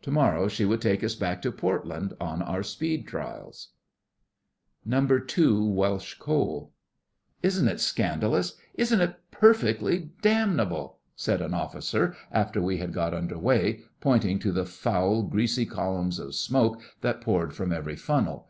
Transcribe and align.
To 0.00 0.10
morrow 0.10 0.48
she 0.48 0.64
would 0.64 0.80
take 0.80 1.04
us 1.04 1.14
back 1.14 1.42
to 1.42 1.52
Portland 1.52 2.14
on 2.18 2.40
our 2.40 2.62
speed 2.62 3.06
trials. 3.06 3.68
NO. 4.82 5.18
2 5.20 5.62
WELSH 5.62 6.14
COAL 6.18 6.72
'Isn't 7.42 7.68
it 7.68 7.80
scandalous? 7.80 8.56
Isn't 8.76 9.02
it 9.02 9.16
perfectly 9.30 10.08
damnable?' 10.22 11.00
said 11.14 11.42
an 11.42 11.52
officer 11.52 12.16
after 12.32 12.62
we 12.62 12.78
had 12.78 12.94
got 12.94 13.12
under 13.12 13.36
way, 13.38 13.82
pointing 14.00 14.38
to 14.38 14.52
the 14.52 14.64
foul, 14.64 15.22
greasy 15.24 15.66
columns 15.66 16.18
of 16.18 16.34
smoke 16.34 16.80
that 17.02 17.20
poured 17.20 17.52
from 17.52 17.70
every 17.70 17.96
funnel. 17.96 18.48